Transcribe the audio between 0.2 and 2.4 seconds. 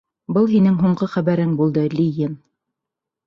Был һинең һуңғы хәбәрең булды, Лиен.